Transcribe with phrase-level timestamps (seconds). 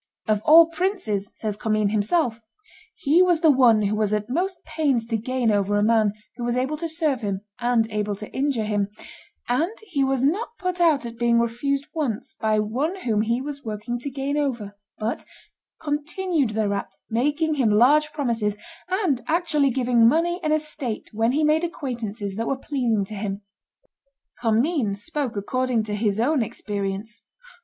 [0.27, 2.41] "Of all princes," says Commynes himself,
[2.95, 6.43] "he was the one who was at most pains to gain over a man who
[6.43, 8.87] was able to serve him, and able to injure him;
[9.47, 13.63] and he was not put out at being refused once by one whom he was
[13.63, 15.23] working to gain over, but
[15.79, 18.57] continued thereat, making him large promises,
[18.89, 23.43] and actually giving money and estate when he made acquaintances that were pleasing to him."
[24.41, 27.21] Commynes spoke according to his own experience.